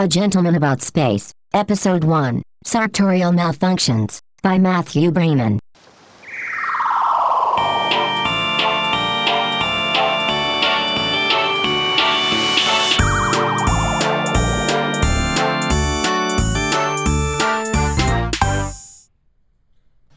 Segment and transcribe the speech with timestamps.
[0.00, 5.58] A Gentleman About Space, Episode 1 Sartorial Malfunctions, by Matthew Breman.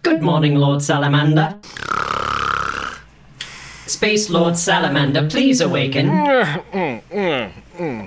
[0.03, 1.59] Good morning, Lord Salamander.
[3.91, 6.07] Space Lord Salamander, please awaken.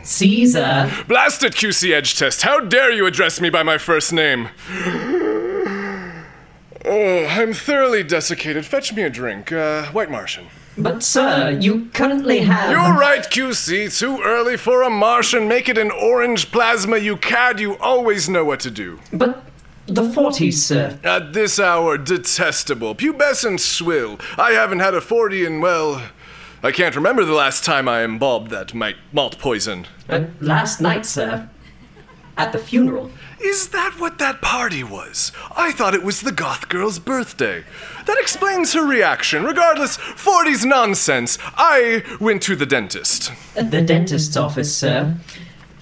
[0.04, 4.48] Cesar, Blasted QC Edgetest, how dare you address me by my first name?
[6.86, 8.66] Oh, I'm thoroughly desiccated.
[8.66, 9.50] Fetch me a drink.
[9.50, 10.46] Uh, White Martian.
[10.76, 12.70] but sir, you currently have.
[12.70, 13.98] You're right, QC.
[13.98, 15.48] Too early for a Martian.
[15.48, 17.58] Make it an orange plasma, you cad.
[17.58, 19.00] You always know what to do.
[19.12, 19.42] But
[19.86, 20.98] the 40s, sir.
[21.04, 22.94] At this hour, detestable.
[22.94, 24.18] Pubescent swill.
[24.38, 26.02] I haven't had a 40 in, well,
[26.62, 29.86] I can't remember the last time I imbibed that mi- malt poison.
[30.08, 31.48] Uh, last night, sir.
[32.36, 33.10] At the funeral.
[33.40, 35.30] Is that what that party was?
[35.56, 37.62] I thought it was the goth girl's birthday.
[38.06, 39.44] That explains her reaction.
[39.44, 41.38] Regardless, 40's nonsense.
[41.56, 43.30] I went to the dentist.
[43.54, 45.14] At the dentist's office, sir.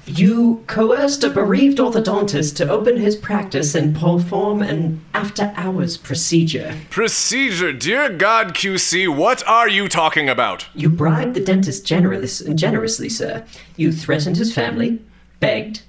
[0.06, 6.76] You coerced a bereaved orthodontist to open his practice and perform an after hours procedure.
[6.90, 10.66] Procedure, dear God, QC, what are you talking about?
[10.74, 13.44] You bribed the dentist generous, generously, sir.
[13.76, 15.00] You threatened his family,
[15.38, 15.82] begged,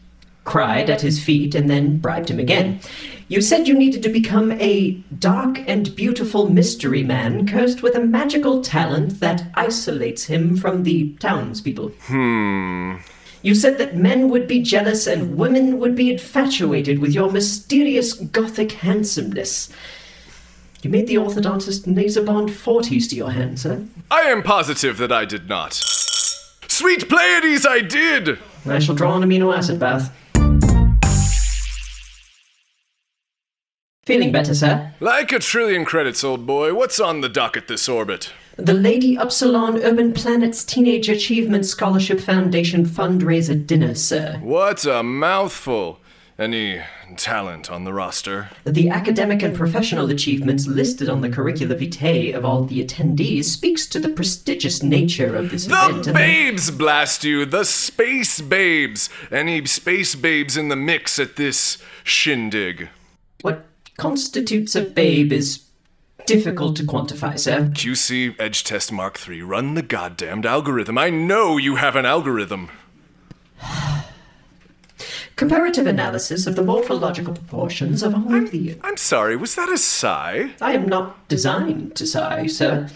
[0.43, 2.81] cried at his feet, and then bribed him again.
[3.27, 8.01] You said you needed to become a dark and beautiful mystery man cursed with a
[8.01, 11.93] magical talent that isolates him from the townspeople.
[12.03, 12.97] Hmm.
[13.43, 18.13] You said that men would be jealous and women would be infatuated with your mysterious
[18.13, 19.69] gothic handsomeness.
[20.81, 23.85] You made the orthodontist Nasabond 40s to your hands, sir.
[24.09, 25.73] I am positive that I did not.
[26.69, 28.39] Sweet Pleiades, I did!
[28.65, 30.09] I shall draw an amino acid bath.
[34.05, 34.93] Feeling better, sir?
[35.01, 36.73] Like a trillion credits, old boy.
[36.73, 38.31] What's on the docket this orbit?
[38.57, 44.37] The Lady Upsilon Urban Planets Teenage Achievement Scholarship Foundation fundraiser dinner, sir.
[44.43, 45.99] What a mouthful.
[46.37, 46.81] Any
[47.17, 48.49] talent on the roster?
[48.63, 53.87] The academic and professional achievements listed on the curricula vitae of all the attendees speaks
[53.87, 56.05] to the prestigious nature of this event.
[56.05, 57.45] The babes, blast you!
[57.45, 59.09] The space babes!
[59.31, 62.89] Any space babes in the mix at this shindig?
[63.41, 63.65] What
[63.97, 65.62] constitutes a babe is
[66.25, 66.95] difficult to mm-hmm.
[66.95, 67.71] quantify, sir.
[67.73, 70.97] QC Edgetest Mark III, run the goddamned algorithm.
[70.97, 72.69] I know you have an algorithm.
[75.35, 78.77] Comparative analysis of the morphological proportions of all the.
[78.83, 80.51] I'm sorry, was that a sigh?
[80.61, 82.87] I am not designed to sigh, sir.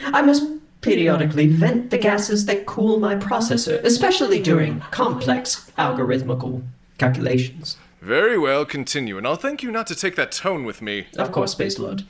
[0.00, 0.44] I must
[0.80, 6.62] periodically vent the gases that cool my processor, especially during complex algorithmical
[6.98, 7.76] calculations.
[8.00, 11.06] Very well, continue, and I'll thank you not to take that tone with me.
[11.16, 12.04] Of course, Space Lord.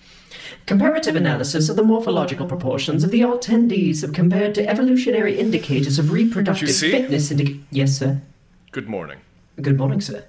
[0.66, 6.12] Comparative analysis of the morphological proportions of the attendees have compared to evolutionary indicators of
[6.12, 7.30] reproductive fitness.
[7.30, 8.20] Indica- yes, sir.
[8.72, 9.18] Good morning.
[9.60, 10.24] Good morning, sir.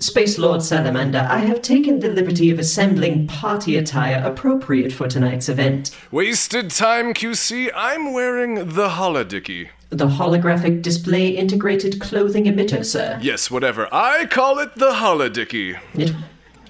[0.00, 5.48] Space Lord Salamander, I have taken the liberty of assembling party attire appropriate for tonight's
[5.48, 5.90] event.
[6.12, 7.70] Wasted time, QC.
[7.74, 9.70] I'm wearing the holodicky.
[9.90, 13.18] The holographic display integrated clothing emitter, sir.
[13.20, 13.88] Yes, whatever.
[13.90, 15.80] I call it the holodicky.
[15.94, 16.12] It,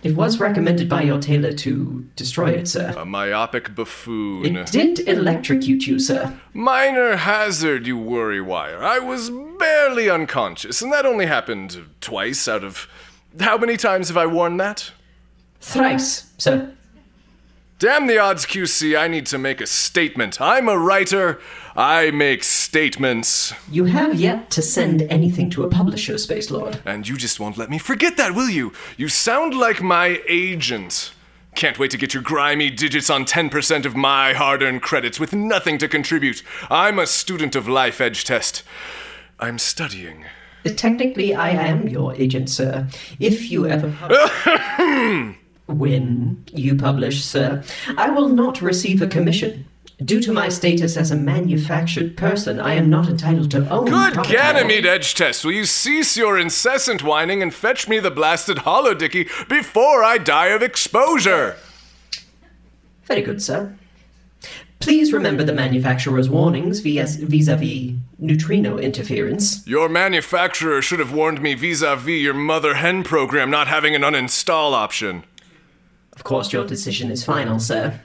[0.03, 2.95] it was recommended by your tailor to destroy it, sir.
[2.97, 4.57] A myopic buffoon.
[4.57, 6.39] It did electrocute you, sir.
[6.53, 8.83] Minor hazard, you worry wire.
[8.83, 12.89] I was barely unconscious, and that only happened twice out of.
[13.41, 14.93] How many times have I worn that?
[15.61, 16.73] Thrice, sir.
[17.79, 18.99] Damn the odds, QC.
[18.99, 20.41] I need to make a statement.
[20.41, 21.41] I'm a writer.
[21.77, 23.55] I make statements.
[23.71, 26.81] You have yet to send anything to a publisher, Space Lord.
[26.85, 28.73] And you just won't let me forget that, will you?
[28.97, 31.13] You sound like my agent.
[31.55, 35.33] Can't wait to get your grimy digits on 10% of my hard earned credits with
[35.33, 36.43] nothing to contribute.
[36.69, 38.65] I'm a student of Life Edgetest.
[39.39, 40.25] I'm studying.
[40.75, 42.89] Technically, I am your agent, sir.
[43.21, 43.95] If you ever.
[45.69, 47.63] when you publish, sir,
[47.97, 49.67] I will not receive a commission.
[50.05, 53.87] Due to my status as a manufactured person, I am not entitled to own.
[53.87, 54.15] Good.
[54.29, 60.05] Ganymede Edgetest, will you cease your incessant whining and fetch me the blasted holodicky before
[60.05, 61.57] I die of exposure?
[63.05, 63.75] Very good, sir.
[64.79, 69.67] Please remember the manufacturer's warnings vis vis a vis neutrino interference.
[69.67, 73.97] Your manufacturer should have warned me vis a vis your mother hen program not having
[73.97, 75.25] an uninstall option.
[76.19, 78.01] Of course, your decision is final, sir.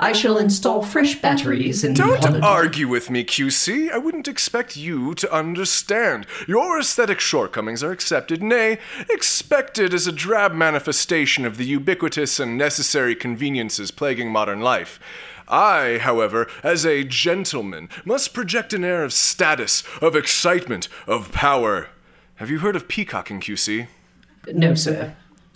[0.00, 3.88] I shall install fresh batteries in the Don't holiday- argue with me, QC.
[3.92, 6.26] I wouldn't expect you to understand.
[6.48, 8.78] Your aesthetic shortcomings are accepted, nay,
[9.08, 14.98] expected as a drab manifestation of the ubiquitous and necessary conveniences plaguing modern life.
[15.46, 21.86] I, however, as a gentleman, must project an air of status, of excitement, of power.
[22.36, 23.86] Have you heard of peacocking, QC?
[24.52, 25.14] No, sir.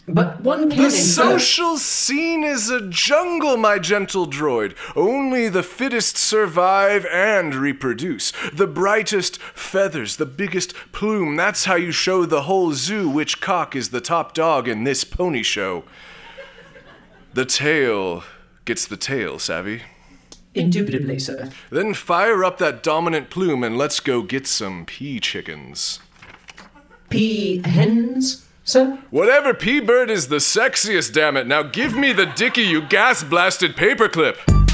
[0.08, 4.75] But one can The social scene is a jungle, my gentle droid.
[4.96, 8.32] Only the fittest survive and reproduce.
[8.52, 11.37] The brightest feathers, the biggest plume.
[11.37, 15.05] That's how you show the whole zoo which cock is the top dog in this
[15.05, 15.84] pony show.
[17.34, 18.25] The tail
[18.64, 19.82] gets the tail, savvy?
[20.55, 21.50] Indubitably, sir.
[21.70, 26.00] Then fire up that dominant plume and let's go get some pea chickens.
[27.10, 28.48] Pea hens,
[29.09, 31.47] Whatever pea bird is the sexiest, damn it.
[31.47, 34.68] Now give me the dicky, you gas blasted paperclip.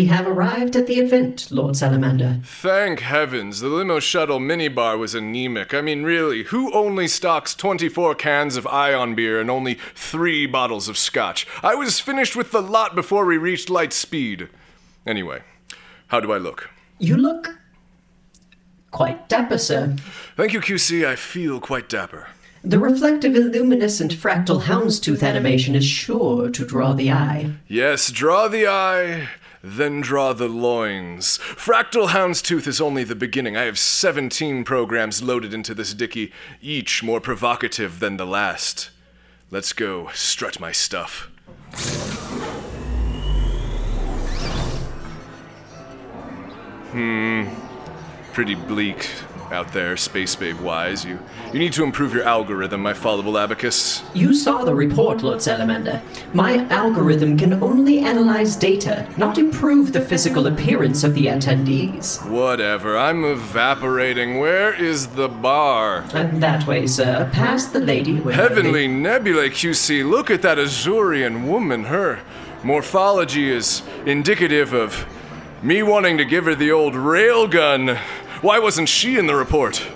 [0.00, 2.40] We have arrived at the event, Lord Salamander.
[2.42, 5.74] Thank heavens, the limo shuttle minibar was anemic.
[5.74, 10.88] I mean, really, who only stocks 24 cans of ion beer and only three bottles
[10.88, 11.46] of scotch?
[11.62, 14.48] I was finished with the lot before we reached light speed.
[15.06, 15.42] Anyway,
[16.06, 16.70] how do I look?
[16.98, 17.58] You look
[18.92, 19.96] quite dapper, sir.
[20.34, 21.06] Thank you, QC.
[21.06, 22.28] I feel quite dapper.
[22.62, 27.52] The reflective illuminescent fractal houndstooth animation is sure to draw the eye.
[27.68, 29.28] Yes, draw the eye,
[29.62, 31.38] then draw the loins.
[31.38, 33.56] Fractal Houndstooth is only the beginning.
[33.56, 38.90] I have 17 programs loaded into this dicky, each more provocative than the last.
[39.50, 41.28] Let's go strut my stuff.
[46.92, 47.48] Hmm,
[48.32, 49.08] pretty bleak
[49.52, 51.04] out there, space babe wise.
[51.04, 51.18] You,
[51.52, 54.02] you need to improve your algorithm, my fallible abacus.
[54.14, 56.00] You saw the report, Lord Salamander.
[56.32, 62.24] My algorithm can only analyze data, not improve the physical appearance of the attendees.
[62.30, 64.38] Whatever, I'm evaporating.
[64.38, 66.04] Where is the bar?
[66.14, 71.46] And that way, sir, past the lady with Heavenly Nebulae QC, look at that Azurian
[71.46, 71.84] woman.
[71.84, 72.20] Her
[72.62, 75.06] morphology is indicative of
[75.62, 78.00] me wanting to give her the old railgun.
[78.42, 79.86] Why wasn't she in the report?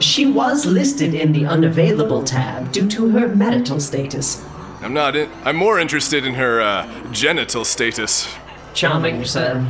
[0.00, 4.44] She was listed in the unavailable tab due to her marital status.
[4.80, 8.28] I'm not in, I'm more interested in her uh, genital status.
[8.74, 9.64] Charming, sir.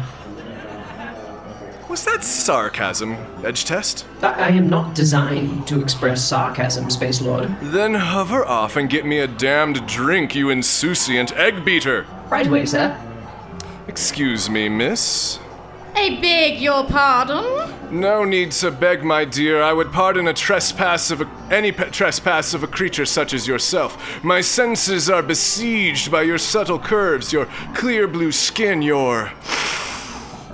[1.91, 4.05] Was that sarcasm, Edgetest?
[4.23, 7.55] I, I am not designed to express sarcasm, Space Lord.
[7.61, 12.07] Then hover off and get me a damned drink, you insouciant egg beater.
[12.31, 12.99] Right away, sir.
[13.87, 15.39] Excuse me, miss.
[15.97, 17.73] I beg your pardon?
[17.91, 19.63] No need to beg, my dear.
[19.63, 23.47] I would pardon a trespass of a, any pe- trespass of a creature such as
[23.47, 24.23] yourself.
[24.25, 29.33] My senses are besieged by your subtle curves, your clear blue skin, your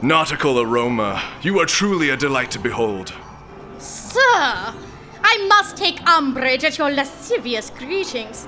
[0.02, 1.22] nautical aroma.
[1.40, 3.14] You are truly a delight to behold.
[3.78, 4.20] Sir,
[5.22, 8.46] I must take umbrage at your lascivious greetings.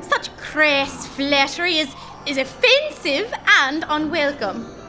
[0.00, 1.94] Such crass flattery is,
[2.26, 4.79] is offensive and unwelcome.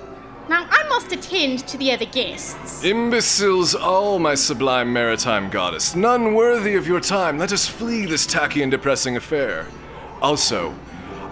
[0.50, 2.84] Now I must attend to the other guests.
[2.84, 5.96] Imbeciles all, my sublime maritime goddess.
[5.96, 7.38] None worthy of your time.
[7.38, 9.68] Let us flee this tacky and depressing affair.
[10.22, 10.76] Also,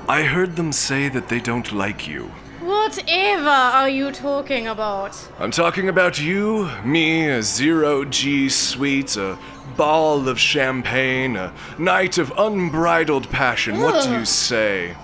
[0.08, 2.32] I heard them say that they don't like you.
[2.62, 5.16] Whatever are you talking about?
[5.40, 9.38] I'm talking about you, me, a zero G suite, a
[9.76, 13.80] ball of champagne, a night of unbridled passion.
[13.80, 14.96] What do you say?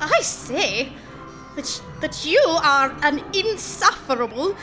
[0.00, 0.92] I say
[1.56, 4.54] that, that you are an insufferable,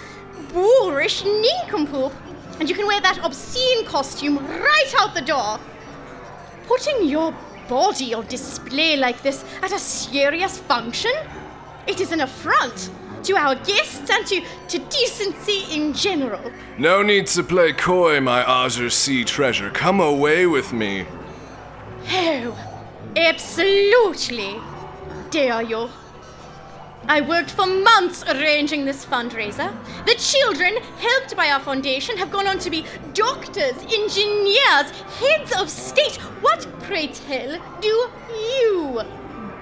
[0.53, 2.13] boorish nincompoop,
[2.59, 5.59] and you can wear that obscene costume right out the door.
[6.67, 7.33] Putting your
[7.69, 11.13] body on display like this at a serious function?
[11.87, 12.91] It is an affront
[13.23, 16.51] to our guests and to, to decency in general.
[16.77, 19.69] No need to play coy, my Azure Sea treasure.
[19.69, 21.05] Come away with me.
[22.11, 22.57] Oh,
[23.15, 24.59] absolutely.
[25.29, 25.89] Dare you?
[27.07, 29.73] I worked for months arranging this fundraiser.
[30.05, 35.69] The children, helped by our foundation, have gone on to be doctors, engineers, heads of
[35.69, 36.17] state.
[36.41, 39.01] What, pray tell, do you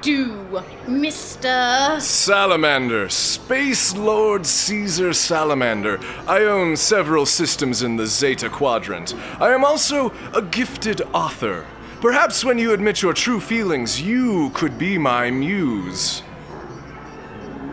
[0.02, 0.46] do,
[0.86, 2.00] Mr.
[2.00, 6.00] Salamander, Space Lord Cesar Salamander.
[6.28, 9.16] I own several systems in the Zeta Quadrant.
[9.40, 11.66] I am also a gifted author.
[12.00, 16.22] Perhaps when you admit your true feelings, you could be my muse.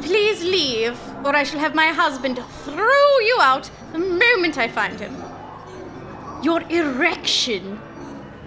[0.04, 5.00] Please leave, or I shall have my husband throw you out the moment I find
[5.00, 5.16] him.
[6.42, 7.80] Your erection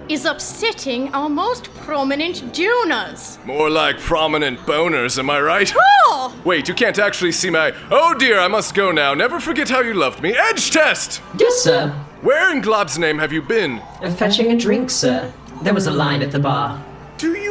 [0.08, 3.40] is upsetting our most prominent donors.
[3.44, 5.74] More like prominent boners, am I right?
[5.76, 6.40] Oh!
[6.46, 7.74] Wait, you can't actually see my.
[7.90, 9.16] Oh dear, I must go now.
[9.16, 10.34] Never forget how you loved me.
[10.34, 11.22] Edgetest!
[11.40, 11.90] Yes, sir.
[12.22, 13.82] Where in Glob's name have you been?
[14.16, 15.34] Fetching a drink, sir.
[15.64, 16.84] There was a line at the bar.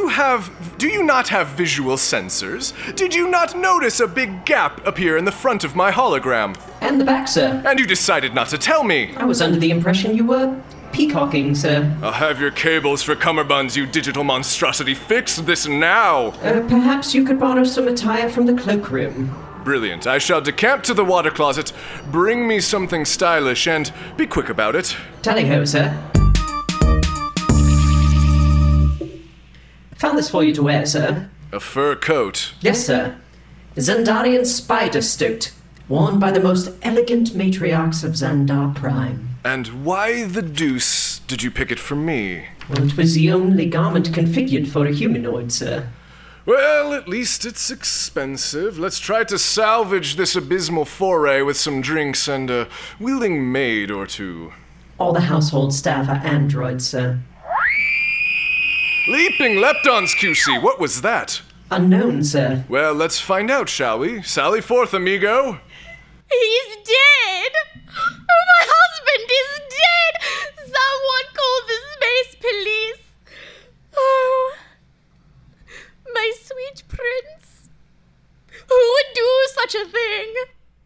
[0.07, 0.77] You have.
[0.77, 2.71] Do you not have visual sensors?
[2.95, 6.57] Did you not notice a big gap appear in the front of my hologram?
[6.79, 7.61] And the back, sir.
[7.65, 9.13] And you decided not to tell me?
[9.17, 10.57] I was under the impression you were
[10.93, 11.93] peacocking, sir.
[12.01, 14.93] I'll have your cables for cummerbunds, you digital monstrosity.
[14.93, 16.27] Fix this now!
[16.41, 19.29] Uh, perhaps you could borrow some attire from the cloakroom.
[19.65, 20.07] Brilliant.
[20.07, 21.73] I shall decamp to the water closet,
[22.11, 24.95] bring me something stylish, and be quick about it.
[25.21, 25.93] Tally ho, sir.
[29.99, 31.29] Found this for you to wear, sir.
[31.51, 32.53] A fur coat.
[32.61, 33.17] Yes, sir.
[33.75, 35.51] Zandarian spider stoat,
[35.87, 39.29] worn by the most elegant matriarchs of Zandar Prime.
[39.43, 42.45] And why the deuce did you pick it for me?
[42.69, 45.87] Well, it was the only garment configured for a humanoid, sir.
[46.45, 48.77] Well, at least it's expensive.
[48.77, 52.67] Let's try to salvage this abysmal foray with some drinks and a
[52.99, 54.53] willing maid or two.
[54.99, 57.19] All the household staff are androids, sir.
[59.07, 61.41] Leaping Leptons, QC, what was that?
[61.71, 62.65] Unknown, sir.
[62.67, 64.21] Well, let's find out, shall we?
[64.21, 65.59] Sally forth, amigo.
[66.29, 67.51] He's dead!
[67.87, 70.13] Oh, my husband is dead!
[70.57, 73.03] Someone call the space police!
[73.95, 74.55] Oh,
[76.13, 77.69] my sweet prince.
[78.67, 80.33] Who would do such a thing?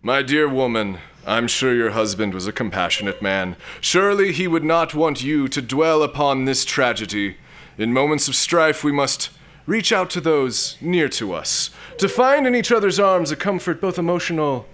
[0.03, 3.55] My dear woman, I'm sure your husband was a compassionate man.
[3.79, 7.37] Surely he would not want you to dwell upon this tragedy.
[7.77, 9.29] In moments of strife, we must
[9.65, 13.79] reach out to those near to us, to find in each other's arms a comfort
[13.79, 14.67] both emotional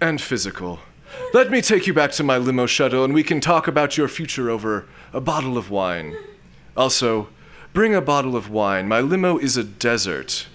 [0.00, 0.80] and physical.
[1.32, 4.08] Let me take you back to my limo shuttle and we can talk about your
[4.08, 6.16] future over a bottle of wine.
[6.76, 7.28] Also,
[7.72, 8.88] bring a bottle of wine.
[8.88, 10.46] My limo is a desert.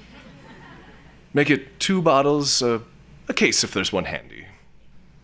[1.33, 2.79] Make it two bottles, uh,
[3.27, 4.45] a case if there's one handy.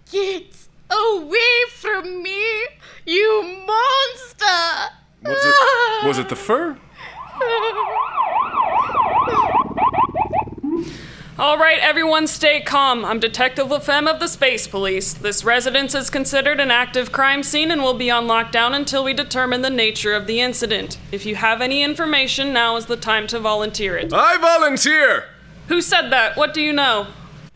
[0.09, 0.55] Get
[0.89, 2.67] away from me,
[3.05, 4.95] you monster!
[5.23, 6.77] Was it, was it the fur?
[11.39, 13.05] All right, everyone stay calm.
[13.05, 15.13] I'm Detective LaFemme of the Space Police.
[15.13, 19.13] This residence is considered an active crime scene and will be on lockdown until we
[19.13, 20.97] determine the nature of the incident.
[21.11, 24.11] If you have any information, now is the time to volunteer it.
[24.11, 25.25] I volunteer!
[25.67, 26.37] Who said that?
[26.37, 27.07] What do you know?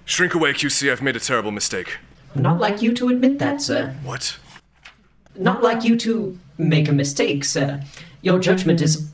[0.06, 0.91] Shrink away, QC.
[0.91, 1.98] I've made a terrible mistake.
[2.36, 3.96] Not like you to admit that, sir.
[4.03, 4.38] What?
[5.36, 7.82] Not like you to make a mistake, sir.
[8.22, 9.10] Your judgment is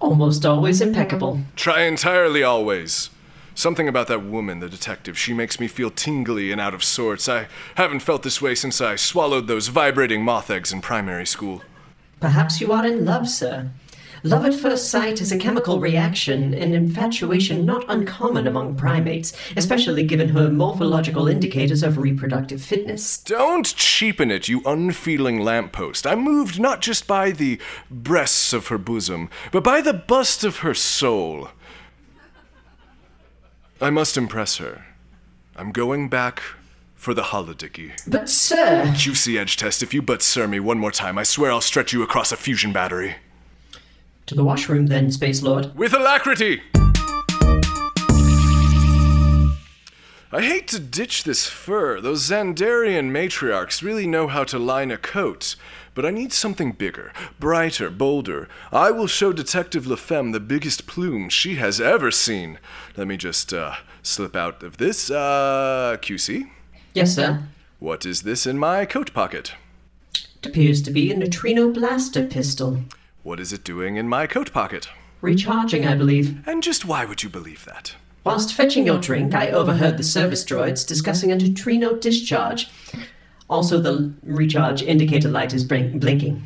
[0.00, 1.40] almost always impeccable.
[1.56, 3.10] Try entirely always.
[3.54, 7.28] Something about that woman, the detective, she makes me feel tingly and out of sorts.
[7.28, 11.62] I haven't felt this way since I swallowed those vibrating moth eggs in primary school.
[12.20, 13.70] Perhaps you are in love, sir.
[14.24, 20.02] Love at first sight is a chemical reaction, an infatuation not uncommon among primates, especially
[20.02, 23.18] given her morphological indicators of reproductive fitness.
[23.18, 26.06] Don't cheapen it, you unfeeling lamppost.
[26.06, 27.60] I'm moved not just by the
[27.90, 31.50] breasts of her bosom, but by the bust of her soul.
[33.80, 34.84] I must impress her.
[35.54, 36.42] I'm going back
[36.96, 37.92] for the holodicky.
[38.08, 41.60] But, sir, QC Edgetest, if you but sir me one more time, I swear I'll
[41.60, 43.14] stretch you across a fusion battery.
[44.28, 45.74] To the washroom then, Space Lord.
[45.74, 46.62] With alacrity!
[50.30, 52.02] I hate to ditch this fur.
[52.02, 55.56] Those Xandarian matriarchs really know how to line a coat.
[55.94, 58.46] But I need something bigger, brighter, bolder.
[58.70, 62.58] I will show Detective LaFemme the biggest plume she has ever seen.
[62.96, 66.50] Let me just, uh, slip out of this, uh, QC.
[66.92, 67.42] Yes, sir.
[67.78, 69.54] What is this in my coat pocket?
[70.12, 72.82] It appears to be a neutrino blaster pistol.
[73.28, 74.88] What is it doing in my coat pocket?
[75.20, 76.48] Recharging, I believe.
[76.48, 77.94] And just why would you believe that?
[78.24, 82.70] Whilst fetching your drink, I overheard the service droids discussing a neutrino discharge.
[83.50, 86.42] Also, the recharge indicator light is blink- blinking.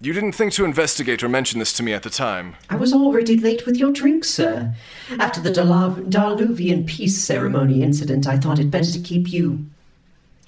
[0.00, 2.56] You didn't think to investigate or mention this to me at the time.
[2.68, 4.74] I was already late with your drink, sir.
[5.20, 9.66] After the Dalav- Daluvian peace ceremony incident, I thought it better to keep you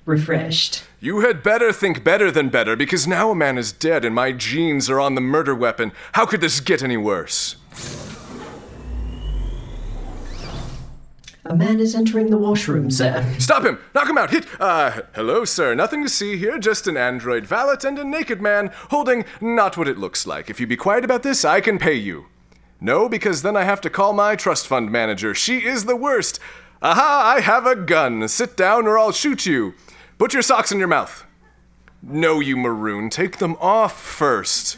[0.05, 0.85] refreshed.
[1.01, 4.33] You had better think better than better, because now a man is dead and my
[4.33, 5.93] genes are on the murder weapon.
[6.13, 7.57] How could this get any worse?
[11.47, 13.27] A man is entering the washroom, sir.
[13.39, 13.79] Stop him!
[13.95, 14.31] Knock him out!
[14.31, 14.47] Hit!
[14.61, 15.75] Uh, hello, sir.
[15.75, 19.89] Nothing to see here, just an android valet and a naked man holding not what
[19.89, 20.49] it looks like.
[20.49, 22.27] If you be quiet about this, I can pay you.
[22.81, 25.35] No, because then I have to call my trust fund manager.
[25.35, 26.39] She is the worst.
[26.83, 28.29] Aha, I have a gun.
[28.29, 29.75] Sit down or I'll shoot you.
[30.21, 31.25] Put your socks in your mouth.
[32.03, 33.09] No, you maroon.
[33.09, 34.77] Take them off first.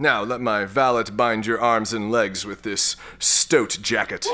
[0.00, 4.26] Now let my valet bind your arms and legs with this stoat jacket.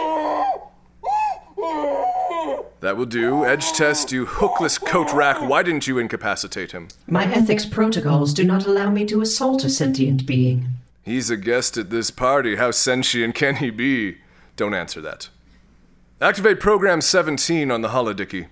[2.80, 3.42] That will do.
[3.42, 5.42] Edgetest, you hookless coat rack.
[5.46, 6.88] Why didn't you incapacitate him?
[7.06, 10.70] My ethics protocols do not allow me to assault a sentient being.
[11.02, 12.56] He's a guest at this party.
[12.56, 14.16] How sentient can he be?
[14.56, 15.28] Don't answer that.
[16.18, 18.46] Activate program 17 on the holodicky.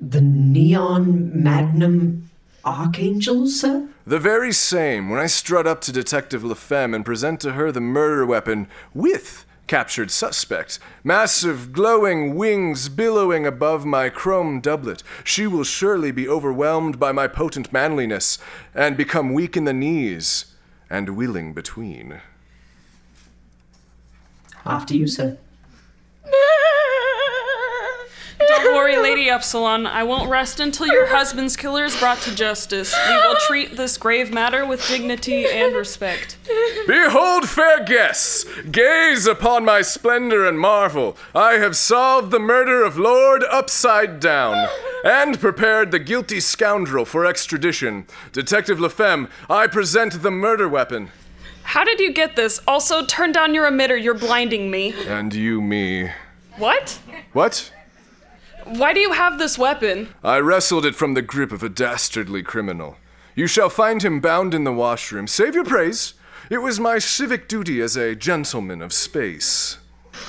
[0.00, 2.30] The Neon Magnum
[2.64, 3.86] Archangel, sir?
[4.06, 5.10] The very same.
[5.10, 9.44] When I strut up to Detective LaFemme and present to her the murder weapon with
[9.66, 16.98] captured suspect, massive glowing wings billowing above my chrome doublet, she will surely be overwhelmed
[16.98, 18.38] by my potent manliness
[18.74, 20.46] and become weak in the knees
[20.88, 22.20] and willing between.
[24.64, 25.36] After you, sir.
[28.62, 29.86] Don't worry, Lady Upsilon.
[29.86, 32.94] I won't rest until your husband's killer is brought to justice.
[33.08, 36.36] We will treat this grave matter with dignity and respect.
[36.86, 41.16] Behold, fair guests, gaze upon my splendor and marvel.
[41.34, 44.68] I have solved the murder of Lord Upside Down
[45.04, 48.06] and prepared the guilty scoundrel for extradition.
[48.32, 51.10] Detective LaFemme, I present the murder weapon.
[51.62, 52.60] How did you get this?
[52.66, 54.00] Also, turn down your emitter.
[54.00, 54.92] You're blinding me.
[55.06, 56.10] And you, me.
[56.56, 56.98] What?
[57.32, 57.72] What?
[58.70, 60.14] Why do you have this weapon?
[60.22, 62.98] I wrestled it from the grip of a dastardly criminal.
[63.34, 65.26] You shall find him bound in the washroom.
[65.26, 66.14] Save your praise.
[66.50, 69.78] It was my civic duty as a gentleman of space.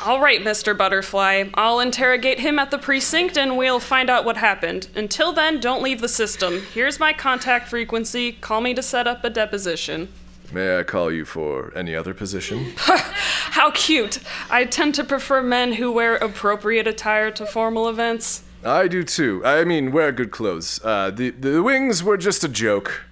[0.04, 0.76] All right, Mr.
[0.76, 1.50] Butterfly.
[1.54, 4.88] I'll interrogate him at the precinct and we'll find out what happened.
[4.96, 6.64] Until then, don't leave the system.
[6.74, 8.32] Here's my contact frequency.
[8.32, 10.10] Call me to set up a deposition.
[10.52, 12.74] May I call you for any other position?
[12.78, 14.20] How cute!
[14.50, 18.44] I tend to prefer men who wear appropriate attire to formal events.
[18.64, 19.42] I do too.
[19.46, 20.80] I mean, wear good clothes.
[20.84, 23.04] Uh, the, the wings were just a joke.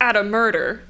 [0.00, 0.82] At a murder.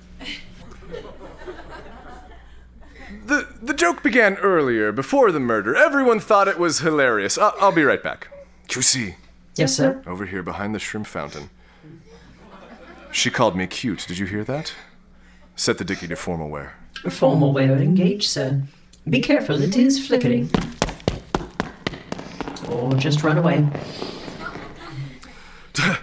[3.27, 5.75] The, the joke began earlier, before the murder.
[5.75, 7.39] Everyone thought it was hilarious.
[7.39, 8.29] I- I'll be right back.
[8.69, 9.15] QC,
[9.57, 10.03] Yes, sir.
[10.07, 11.49] over here behind the shrimp fountain.
[13.13, 14.05] She called me cute.
[14.07, 14.75] Did you hear that?
[15.57, 16.75] Set the dicky to formal wear.
[17.11, 18.63] Formal wear engaged, sir.
[19.09, 20.51] Be careful, it is flickering.
[22.69, 23.67] Or just run away.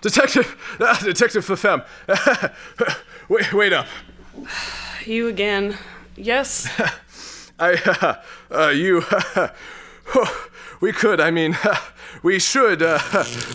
[0.00, 1.84] Detective, ah, Detective Fafem.
[3.28, 3.86] wait, wait up.
[5.04, 5.76] You again.
[6.14, 6.68] Yes?
[7.58, 8.18] I,
[8.52, 9.02] uh, you,
[10.82, 11.56] we could, I mean,
[12.24, 13.54] we should, uh, Sir,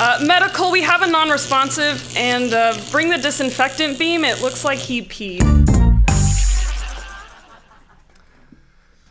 [0.00, 4.24] uh, medical, we have a non responsive, and uh, bring the disinfectant beam.
[4.24, 5.66] It looks like he peed.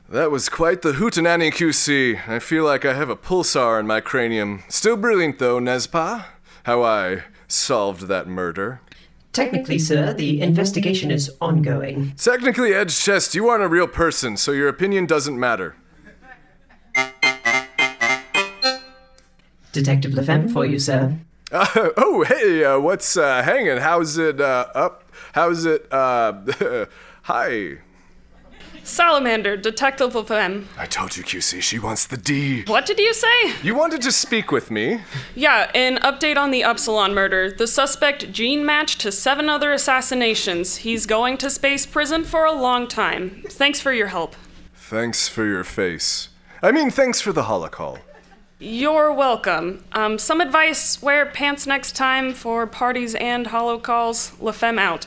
[0.09, 2.27] That was quite the hootenanny QC.
[2.27, 4.63] I feel like I have a pulsar in my cranium.
[4.69, 6.25] Still brilliant though, Nespa.
[6.63, 8.81] How I solved that murder.
[9.37, 12.11] Technically, sir, the investigation is ongoing.
[12.17, 15.75] Technically, Edgetest, you aren't a real person, so your opinion doesn't matter.
[19.71, 21.15] Detective LaFemme for you, sir.
[21.49, 23.77] Uh, oh, hey, uh, what's uh, hanging?
[23.77, 25.09] How's it uh, up?
[25.31, 26.33] How's it, uh,
[27.21, 27.77] hi.
[28.87, 30.65] Salamander, Detective LaFemme.
[30.77, 32.63] I told you, QC, she wants the D.
[32.63, 33.53] What did you say?
[33.61, 35.01] You wanted to speak with me?
[35.35, 37.51] Yeah, an update on the Upsilon murder.
[37.51, 40.77] The suspect gene matched to seven other assassinations.
[40.77, 43.43] He's going to space prison for a long time.
[43.49, 44.35] Thanks for your help.
[44.73, 46.29] Thanks for your face.
[46.63, 47.99] I mean, thanks for the holocall.
[48.59, 49.83] You're welcome.
[49.91, 54.35] Um, some advice wear pants next time for parties and holocalls.
[54.37, 55.05] LaFemme out.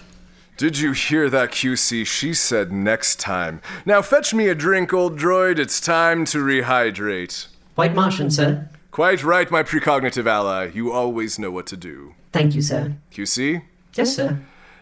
[0.61, 2.07] Did you hear that, QC?
[2.07, 3.62] She said next time.
[3.87, 5.59] Now fetch me a drink, old droid.
[5.59, 7.46] It's time to rehydrate.
[7.77, 8.68] White Martian, sir.
[8.90, 10.70] Quite right, my precognitive ally.
[10.75, 12.14] You always know what to do.
[12.33, 12.92] Thank you, sir.
[13.11, 13.62] QC?
[13.94, 14.38] Yes, sir.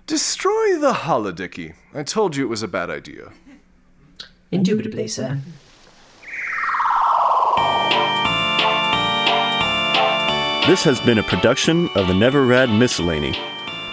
[0.09, 1.75] Destroy the holodicky.
[1.95, 3.31] I told you it was a bad idea.
[4.51, 5.39] Indubitably, sir.
[10.67, 13.39] This has been a production of the Never Rad Miscellany.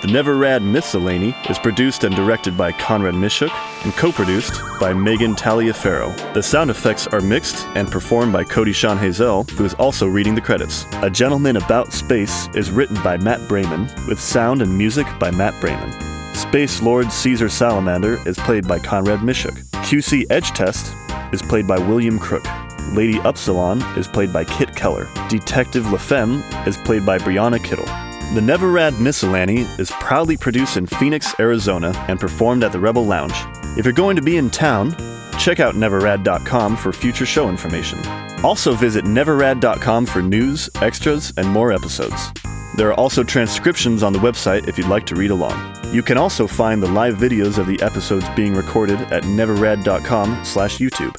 [0.05, 3.49] The Never Rad Miscellany is produced and directed by Conrad Mishuk
[3.83, 6.15] and co-produced by Megan Taliaferro.
[6.35, 10.35] The sound effects are mixed and performed by Cody Sean Hazel, who is also reading
[10.35, 10.85] the credits.
[11.01, 15.55] A Gentleman About Space is written by Matt Brayman, with sound and music by Matt
[15.55, 15.91] Brayman.
[16.35, 19.55] Space Lord Cesar Salamander is played by Conrad Mishuk.
[19.87, 22.45] QC Edgetest is played by William Crook.
[22.93, 25.09] Lady Upsilon is played by Kit Keller.
[25.29, 27.87] Detective LaFemme is played by Brianna Kittle.
[28.33, 33.05] The Never Rad Miscellany is proudly produced in Phoenix, Arizona, and performed at the Rebel
[33.05, 33.33] Lounge.
[33.77, 34.93] If you're going to be in town,
[35.39, 38.05] check out neverrad.com for future show information.
[38.43, 42.31] Also visit neverrad.com for news, extras, and more episodes.
[42.75, 45.73] There are also transcriptions on the website if you'd like to read along.
[45.93, 50.79] You can also find the live videos of the episodes being recorded at neverrad.com slash
[50.79, 51.15] YouTube.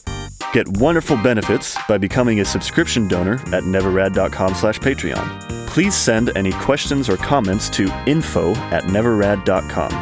[0.53, 5.56] Get wonderful benefits by becoming a subscription donor at neverrad.com slash Patreon.
[5.77, 9.93] Please send any questions or comments to info at neverrad.com.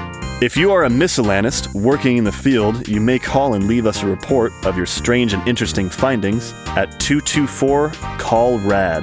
[0.40, 4.04] If you are a miscellaneist working in the field, you may call and leave us
[4.04, 9.02] a report of your strange and interesting findings at 224 Call RAD.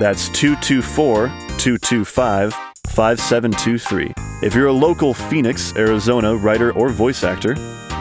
[0.00, 1.26] That's 224
[1.58, 2.54] 225
[2.86, 4.14] 5723.
[4.42, 7.56] If you're a local Phoenix, Arizona writer or voice actor,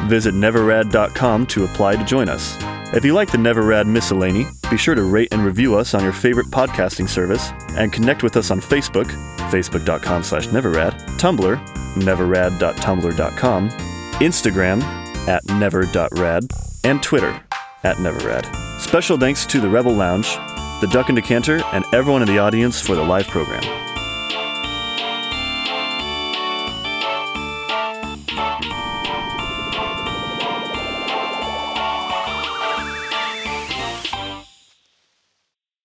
[0.06, 2.56] visit neverrad.com to apply to join us.
[2.96, 6.02] If you like the Never Neverrad Miscellany, be sure to rate and review us on
[6.02, 9.08] your favorite podcasting service and connect with us on Facebook,
[9.52, 11.58] facebook.com slash neverrad, Tumblr,
[11.96, 14.82] neverrad.tumblr.com, Instagram
[15.28, 16.44] at never.rad,
[16.86, 17.42] and Twitter
[17.84, 18.80] at neverrad.
[18.80, 20.34] Special thanks to the Rebel Lounge,
[20.80, 23.85] the Duck and Decanter, and everyone in the audience for the live program.